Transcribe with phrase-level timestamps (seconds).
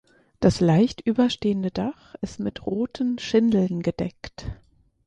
[0.39, 4.47] Das leicht überstehende Dach ist mit roten Schindeln gedeckt.